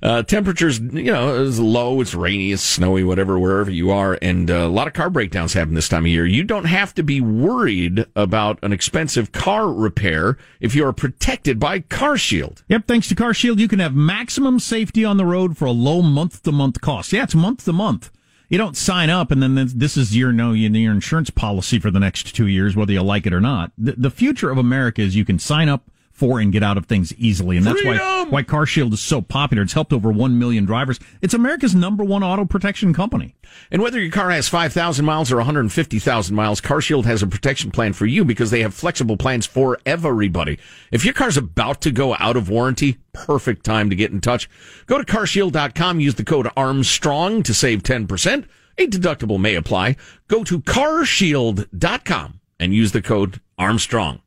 [0.00, 4.48] Uh, temperatures, you know, is low, it's rainy, it's snowy, whatever, wherever you are, and
[4.48, 6.24] uh, a lot of car breakdowns happen this time of year.
[6.24, 11.58] You don't have to be worried about an expensive car repair if you are protected
[11.58, 12.62] by Car Shield.
[12.68, 15.72] Yep, thanks to Car Shield, you can have maximum safety on the road for a
[15.72, 17.12] low month to month cost.
[17.12, 18.12] Yeah, it's month to month.
[18.48, 22.00] You don't sign up and then this is your no your insurance policy for the
[22.00, 23.72] next two years, whether you like it or not.
[23.76, 26.86] The, the future of America is you can sign up for and get out of
[26.86, 27.56] things easily.
[27.56, 27.98] And that's Freedom!
[27.98, 29.62] why, why Car Shield is so popular.
[29.62, 30.98] It's helped over 1 million drivers.
[31.22, 33.36] It's America's number one auto protection company.
[33.70, 37.70] And whether your car has 5,000 miles or 150,000 miles, Car Shield has a protection
[37.70, 40.58] plan for you because they have flexible plans for everybody.
[40.90, 44.50] If your car's about to go out of warranty, perfect time to get in touch.
[44.86, 48.44] Go to carshield.com, use the code Armstrong to save 10%.
[48.78, 49.96] A deductible may apply.
[50.28, 54.20] Go to carshield.com and use the code Armstrong.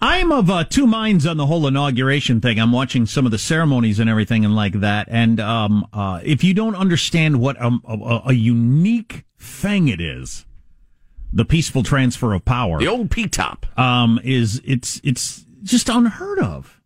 [0.00, 2.60] I'm of uh, two minds on the whole inauguration thing.
[2.60, 5.08] I'm watching some of the ceremonies and everything and like that.
[5.10, 10.46] And um, uh, if you don't understand what a, a, a, unique thing it is,
[11.32, 16.38] the peaceful transfer of power, the old P top, um, is it's it's just unheard
[16.38, 16.80] of.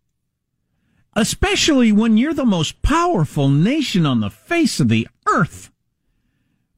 [1.15, 5.69] Especially when you're the most powerful nation on the face of the earth.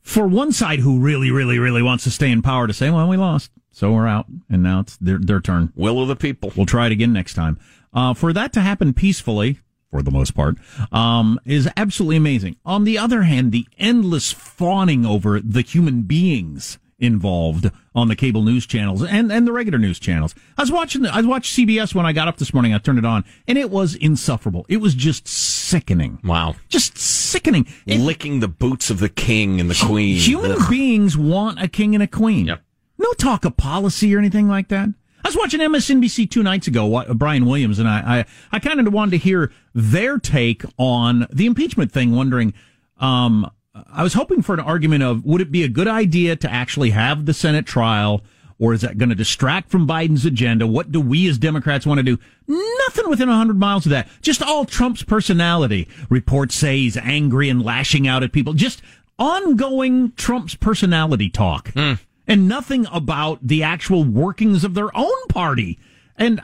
[0.02, 3.08] For one side who really, really, really wants to stay in power to say, well,
[3.08, 3.50] we lost.
[3.76, 5.74] So we're out, and now it's their their turn.
[5.76, 6.54] Will of the people.
[6.56, 7.60] We'll try it again next time.
[7.94, 9.60] Uh, for that to happen peacefully,
[9.92, 10.56] for the most part,
[10.94, 12.56] um, is absolutely amazing.
[12.66, 18.44] On the other hand, the endless fawning over the human beings involved on the cable
[18.44, 20.34] news channels and, and the regular news channels.
[20.58, 22.74] I was watching I watched CBS when I got up this morning.
[22.74, 24.66] I turned it on, and it was insufferable.
[24.70, 26.20] It was just sickening.
[26.24, 27.68] Wow, just sickening.
[27.86, 30.16] Licking the boots of the king and the queen.
[30.16, 30.70] Human Ugh.
[30.70, 32.46] beings want a king and a queen.
[32.46, 32.62] Yep.
[32.98, 34.90] No talk of policy or anything like that.
[35.26, 37.04] I was watching MSNBC two nights ago.
[37.16, 41.48] Brian Williams and I, I, I kind of wanted to hear their take on the
[41.48, 42.16] impeachment thing.
[42.16, 42.54] Wondering,
[43.00, 43.50] um,
[43.92, 46.92] I was hoping for an argument of would it be a good idea to actually
[46.92, 48.22] have the Senate trial,
[48.60, 50.68] or is that going to distract from Biden's agenda?
[50.68, 52.20] What do we as Democrats want to do?
[52.48, 54.08] Nothing within hundred miles of that.
[54.22, 55.88] Just all Trump's personality.
[56.08, 58.54] Reports say he's angry and lashing out at people.
[58.54, 58.84] Just
[59.18, 61.72] ongoing Trump's personality talk.
[61.72, 65.80] Mm and nothing about the actual workings of their own party.
[66.18, 66.42] And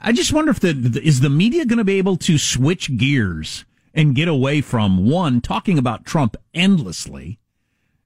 [0.00, 3.64] I just wonder if the is the media going to be able to switch gears
[3.94, 7.38] and get away from one talking about Trump endlessly,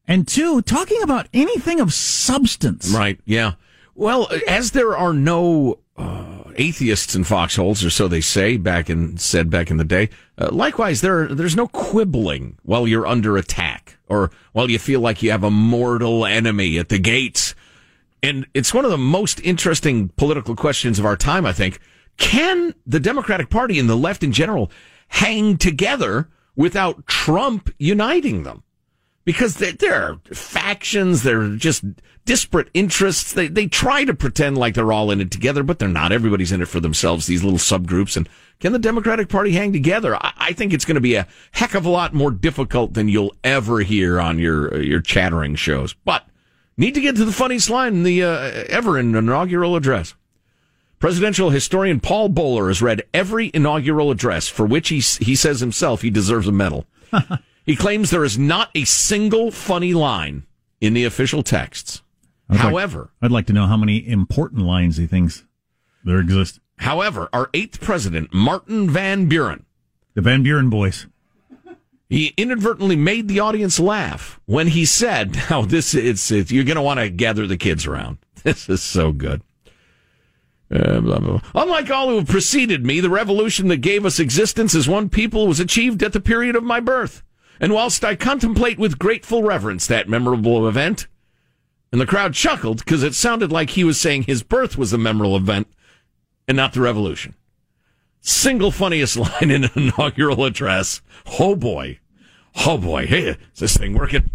[0.06, 2.90] and two talking about anything of substance.
[2.90, 3.18] Right?
[3.24, 3.54] Yeah.
[3.94, 9.16] Well, as there are no uh, atheists in foxholes, or so they say back in
[9.16, 10.10] said back in the day.
[10.36, 15.22] Uh, likewise, there there's no quibbling while you're under attack or while you feel like
[15.22, 17.54] you have a mortal enemy at the gates.
[18.22, 21.78] And it's one of the most interesting political questions of our time, I think.
[22.16, 24.70] Can the Democratic Party and the left in general
[25.08, 28.64] hang together without Trump uniting them?
[29.28, 31.84] Because there are factions, there are just
[32.24, 33.34] disparate interests.
[33.34, 36.12] They, they try to pretend like they're all in it together, but they're not.
[36.12, 38.16] Everybody's in it for themselves, these little subgroups.
[38.16, 38.26] And
[38.58, 40.16] can the Democratic Party hang together?
[40.16, 43.10] I, I think it's going to be a heck of a lot more difficult than
[43.10, 45.92] you'll ever hear on your, your chattering shows.
[45.92, 46.24] But
[46.78, 50.14] need to get to the funniest line in the, uh, ever in inaugural address.
[51.00, 56.00] Presidential historian Paul Boller has read every inaugural address for which he, he says himself
[56.00, 56.86] he deserves a medal.
[57.68, 60.44] he claims there is not a single funny line
[60.80, 62.02] in the official texts.
[62.48, 65.44] I'd However, like, I'd like to know how many important lines he thinks
[66.02, 66.60] there exist.
[66.78, 69.66] However, our eighth president, Martin Van Buren,
[70.14, 71.06] the Van Buren boys,
[72.08, 76.76] he inadvertently made the audience laugh when he said, "Now this it's, it's you're going
[76.76, 78.18] to want to gather the kids around.
[78.44, 79.42] This is so good."
[80.70, 81.62] Uh, blah, blah, blah.
[81.62, 85.46] Unlike all who have preceded me, the revolution that gave us existence as one people
[85.46, 87.22] was achieved at the period of my birth.
[87.60, 91.06] And whilst I contemplate with grateful reverence that memorable event,
[91.90, 94.98] and the crowd chuckled because it sounded like he was saying his birth was the
[94.98, 95.68] memorable event
[96.46, 97.34] and not the revolution.
[98.20, 101.00] Single funniest line in an inaugural address.
[101.38, 101.98] Oh boy.
[102.66, 103.06] Oh boy.
[103.06, 104.30] Hey, is this thing working?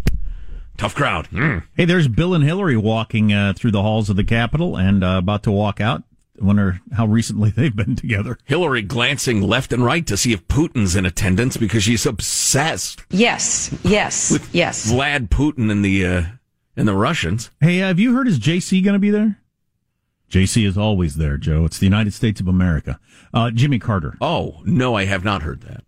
[0.76, 1.28] Tough crowd.
[1.30, 1.64] Mm.
[1.76, 5.18] Hey, there's Bill and Hillary walking uh, through the halls of the Capitol and uh,
[5.18, 6.02] about to walk out.
[6.40, 8.38] I wonder how recently they've been together.
[8.44, 13.02] Hillary glancing left and right to see if Putin's in attendance because she's obsessed.
[13.10, 14.90] Yes, yes, with yes.
[14.90, 16.22] Vlad Putin and the uh,
[16.76, 17.50] and the Russians.
[17.60, 19.38] Hey, uh, have you heard is JC going to be there?
[20.30, 21.64] JC is always there, Joe.
[21.64, 22.98] It's the United States of America.
[23.32, 24.16] Uh, Jimmy Carter.
[24.20, 25.84] Oh no, I have not heard that.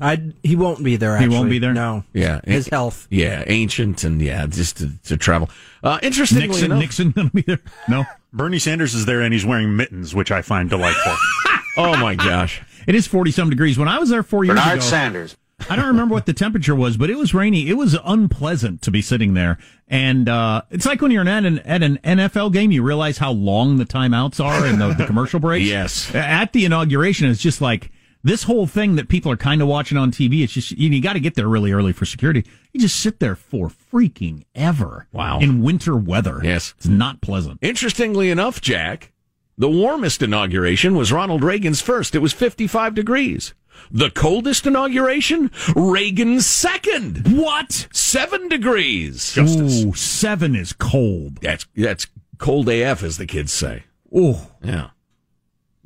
[0.00, 1.14] I he won't be there.
[1.14, 1.30] Actually.
[1.30, 1.74] He won't be there.
[1.74, 2.04] No.
[2.12, 3.06] Yeah, his health.
[3.10, 5.50] Yeah, ancient and yeah, just to, to travel.
[5.82, 7.60] Uh, interestingly Nixon, enough, Nixon going to be there?
[7.88, 8.04] No.
[8.32, 11.14] Bernie Sanders is there and he's wearing mittens, which I find delightful.
[11.76, 13.78] oh my gosh, it is forty some degrees.
[13.78, 15.36] When I was there four years Bernard ago, Sanders.
[15.68, 17.68] I don't remember what the temperature was, but it was rainy.
[17.68, 19.58] It was unpleasant to be sitting there.
[19.88, 23.32] And uh, it's like when you're at an, at an NFL game, you realize how
[23.32, 25.68] long the timeouts are and the, the commercial breaks.
[25.68, 26.14] Yes.
[26.14, 27.90] At the inauguration, it's just like
[28.22, 30.42] this whole thing that people are kind of watching on TV.
[30.42, 32.44] It's just, you, you got to get there really early for security.
[32.72, 35.06] You just sit there for freaking ever.
[35.12, 35.38] Wow.
[35.38, 36.40] In winter weather.
[36.42, 36.74] Yes.
[36.76, 37.58] It's not pleasant.
[37.62, 39.12] Interestingly enough, Jack,
[39.56, 42.14] the warmest inauguration was Ronald Reagan's first.
[42.14, 43.54] It was 55 degrees.
[43.90, 45.50] The coldest inauguration?
[45.74, 47.38] Reagan's second.
[47.38, 47.86] What?
[47.92, 49.32] Seven degrees.
[49.32, 49.84] Justice.
[49.84, 51.36] Ooh, seven is cold.
[51.40, 52.06] That's that's
[52.38, 53.84] cold AF, as the kids say.
[54.12, 54.90] Oh, yeah.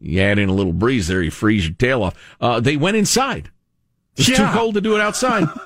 [0.03, 2.15] You add in a little breeze there, you freeze your tail off.
[2.41, 3.51] Uh, they went inside.
[4.17, 4.51] It's yeah.
[4.51, 5.49] too cold to do it outside.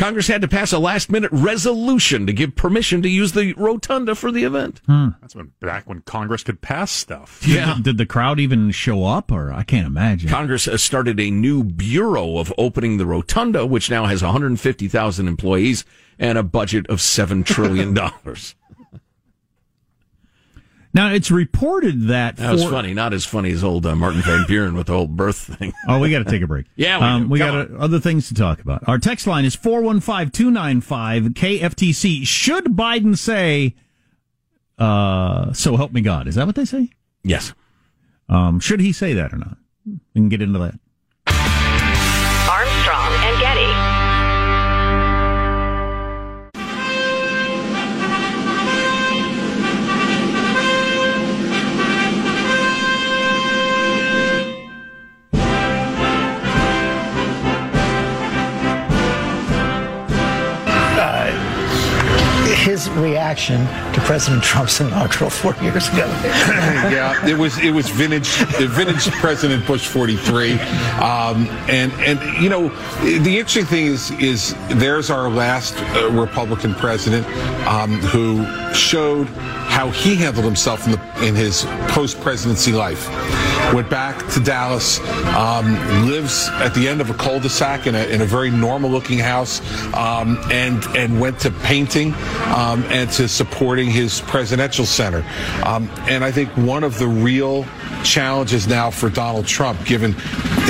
[0.00, 4.14] Congress had to pass a last minute resolution to give permission to use the rotunda
[4.14, 4.80] for the event.
[4.86, 5.08] Hmm.
[5.20, 7.46] That's when back when Congress could pass stuff.
[7.46, 7.74] Yeah.
[7.74, 10.30] Did, did, the crowd even show up or I can't imagine.
[10.30, 15.84] Congress has started a new bureau of opening the rotunda, which now has 150,000 employees
[16.18, 17.94] and a budget of $7 trillion.
[20.92, 22.94] Now it's reported that that was funny.
[22.94, 25.72] Not as funny as old uh, Martin Van Buren with the whole birth thing.
[25.88, 26.66] Oh, we got to take a break.
[26.76, 28.82] yeah, we, um, we got a, other things to talk about.
[28.88, 32.26] Our text line is 415-295 KFTC.
[32.26, 33.76] Should Biden say,
[34.78, 36.26] uh, "So help me God"?
[36.26, 36.90] Is that what they say?
[37.22, 37.52] Yes.
[38.28, 39.56] Um, should he say that or not?
[39.86, 40.74] We can get into that.
[62.60, 66.06] His reaction to President Trump's inaugural four years ago.
[66.92, 72.68] yeah, it was it was vintage vintage President Bush 43, um, and and you know
[73.00, 77.26] the interesting thing is is there's our last uh, Republican president
[77.66, 78.44] um, who
[78.74, 79.26] showed
[79.70, 83.08] how he handled himself in, the, in his post presidency life.
[83.74, 84.98] Went back to Dallas,
[85.36, 85.74] um,
[86.08, 89.60] lives at the end of a cul-de-sac in a, in a very normal looking house,
[89.94, 92.12] um, and, and went to painting
[92.46, 95.24] um, and to supporting his presidential center.
[95.64, 97.64] Um, and I think one of the real
[98.02, 100.12] challenges now for Donald Trump, given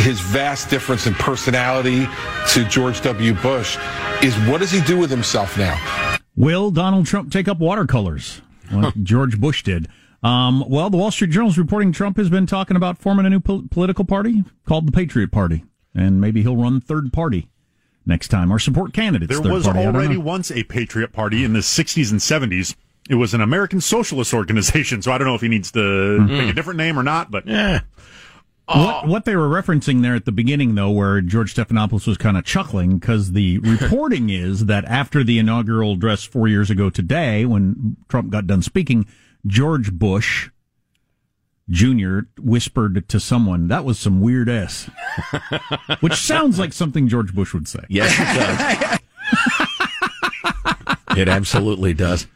[0.03, 2.07] his vast difference in personality
[2.51, 3.35] to George W.
[3.35, 3.79] Bush,
[4.23, 6.19] is what does he do with himself now?
[6.37, 8.43] Will Donald Trump take up watercolors?
[8.71, 9.89] like George Bush did.
[10.23, 13.31] Um, well, the Wall Street Journal is reporting Trump has been talking about forming a
[13.31, 15.65] new po- political party called the Patriot Party,
[15.95, 17.49] and maybe he'll run third party
[18.05, 19.41] next time or support candidates.
[19.41, 19.81] There was party.
[19.81, 22.75] already once a Patriot Party in the 60s and 70s.
[23.09, 26.29] It was an American Socialist organization, so I don't know if he needs to mm-hmm.
[26.29, 27.81] pick a different name or not, but yeah.
[28.67, 32.37] What, what they were referencing there at the beginning, though, where George Stephanopoulos was kind
[32.37, 37.45] of chuckling because the reporting is that after the inaugural address four years ago today,
[37.45, 39.07] when Trump got done speaking,
[39.47, 40.51] George Bush
[41.71, 42.21] Jr.
[42.39, 44.91] whispered to someone, that was some weird S.
[46.01, 47.85] Which sounds like something George Bush would say.
[47.89, 48.99] Yes, it
[51.09, 51.19] does.
[51.19, 52.27] it absolutely does.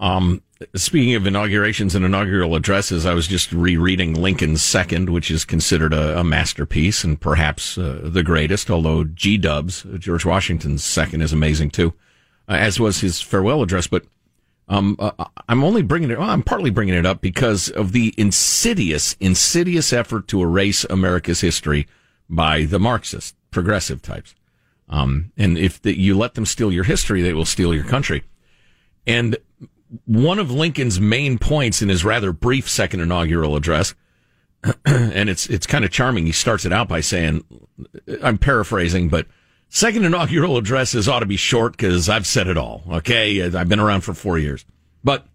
[0.00, 0.42] Um,
[0.74, 5.92] speaking of inaugurations and inaugural addresses, I was just rereading Lincoln's Second, which is considered
[5.92, 11.32] a, a masterpiece and perhaps uh, the greatest, although G Dubs, George Washington's Second, is
[11.32, 11.92] amazing too,
[12.48, 13.86] uh, as was his farewell address.
[13.86, 14.04] But
[14.68, 15.10] um, uh,
[15.48, 19.92] I'm only bringing it, well, I'm partly bringing it up because of the insidious, insidious
[19.92, 21.86] effort to erase America's history
[22.28, 24.34] by the Marxist, progressive types.
[24.88, 28.24] Um, and if the, you let them steal your history, they will steal your country.
[29.06, 29.36] And
[30.06, 33.94] one of Lincoln's main points in his rather brief second inaugural address,
[34.84, 36.26] and it's it's kind of charming.
[36.26, 37.44] He starts it out by saying,
[38.22, 39.26] "I'm paraphrasing, but
[39.74, 42.82] second inaugural addresses ought to be short because I've said it all.
[42.90, 44.64] Okay, I've been around for four years,
[45.02, 45.26] but."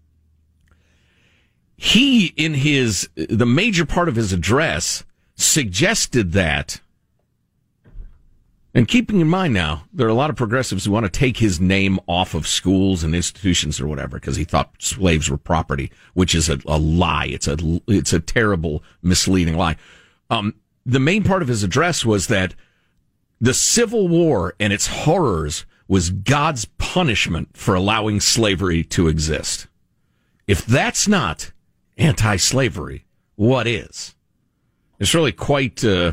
[1.80, 5.04] He, in his, the major part of his address,
[5.36, 6.80] suggested that
[8.74, 11.36] And keeping in mind now, there are a lot of progressives who want to take
[11.38, 15.90] his name off of schools and institutions or whatever because he thought slaves were property,
[16.14, 17.26] which is a, a, lie.
[17.26, 19.76] It's a it's a terrible, misleading lie.
[20.30, 22.54] Um, the main part of his address was that
[23.40, 29.66] the Civil War and its horrors was God's punishment for allowing slavery to exist.
[30.46, 31.52] If that's not
[31.96, 33.04] anti-slavery,
[33.36, 34.14] what is?
[34.98, 35.84] It's really quite.
[35.84, 36.12] Uh,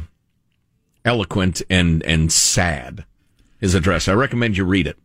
[1.05, 3.05] eloquent and and sad.
[3.59, 4.07] His address.
[4.07, 4.97] I recommend you read it.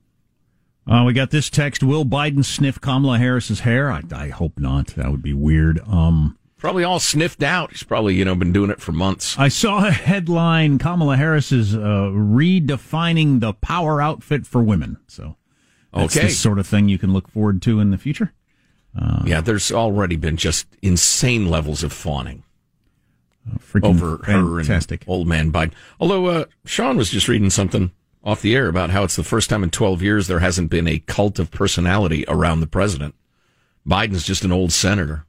[0.86, 3.92] Uh, we got this text: Will Biden sniff Kamala Harris's hair?
[3.92, 4.88] I, I hope not.
[4.88, 5.80] That would be weird.
[5.86, 7.70] Um, probably all sniffed out.
[7.70, 9.38] He's probably you know been doing it for months.
[9.38, 11.78] I saw a headline: Kamala Harris is uh,
[12.12, 14.98] redefining the power outfit for women.
[15.08, 15.36] So
[15.92, 16.28] that's okay.
[16.28, 18.32] the sort of thing you can look forward to in the future.
[18.98, 22.42] Uh, yeah, there's already been just insane levels of fawning
[23.58, 25.04] Freaking over fantastic.
[25.04, 25.72] her and old man Biden.
[25.98, 27.92] Although uh, Sean was just reading something
[28.22, 30.86] off the air about how it's the first time in 12 years there hasn't been
[30.86, 33.14] a cult of personality around the president.
[33.86, 35.24] Biden's just an old senator.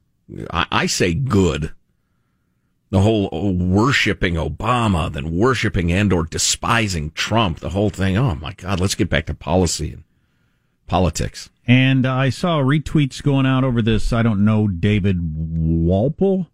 [0.51, 1.73] I, I say good.
[2.89, 8.17] The whole oh, worshiping Obama, then worshiping and or despising Trump, the whole thing.
[8.17, 10.03] Oh my God, let's get back to policy and
[10.87, 11.49] politics.
[11.65, 14.11] And I saw retweets going out over this.
[14.11, 16.47] I don't know David Wolpe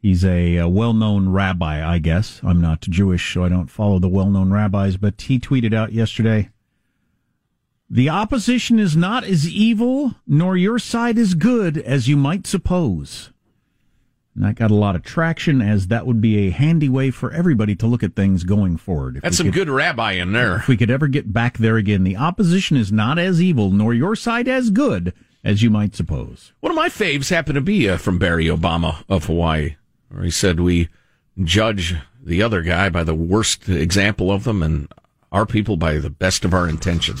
[0.00, 2.40] He's a, a well known rabbi, I guess.
[2.42, 5.92] I'm not Jewish, so I don't follow the well known rabbis, but he tweeted out
[5.92, 6.48] yesterday
[7.90, 13.30] The opposition is not as evil, nor your side as good as you might suppose.
[14.34, 17.32] And that got a lot of traction, as that would be a handy way for
[17.32, 19.16] everybody to look at things going forward.
[19.16, 20.56] If That's some could, good rabbi in there.
[20.56, 23.92] If we could ever get back there again, the opposition is not as evil, nor
[23.92, 25.12] your side as good
[25.42, 26.52] as you might suppose.
[26.60, 29.74] One of my faves happened to be uh, from Barry Obama of Hawaii
[30.10, 30.88] where he said we
[31.42, 34.88] judge the other guy by the worst example of them and
[35.32, 37.20] our people by the best of our intentions.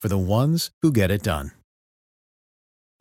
[0.00, 1.52] for the ones who get it done.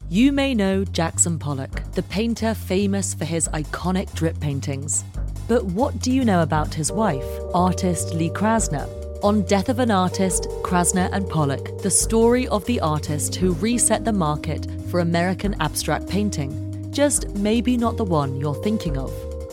[0.10, 5.04] You may know Jackson Pollock, the painter famous for his iconic drip paintings.
[5.47, 8.88] But what do you know about his wife, artist Lee Krasner?
[9.24, 14.06] On Death of an Artist, Krasner and Pollock, the story of the artist who reset
[14.06, 19.12] the market for American abstract painting just maybe not the one you're thinking of.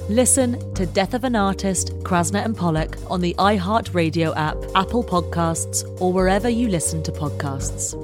[0.09, 5.83] Listen to Death of an Artist, Krasner and Pollock on the iHeartRadio app, Apple Podcasts,
[6.01, 8.01] or wherever you listen to podcasts.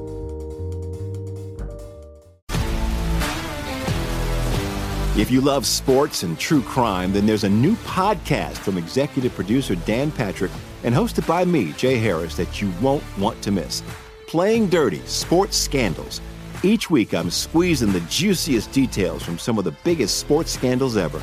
[5.16, 9.76] If you love sports and true crime, then there's a new podcast from executive producer
[9.76, 10.50] Dan Patrick
[10.82, 13.80] and hosted by me, Jay Harris, that you won't want to miss.
[14.26, 16.20] Playing Dirty Sports Scandals.
[16.64, 21.22] Each week, I'm squeezing the juiciest details from some of the biggest sports scandals ever.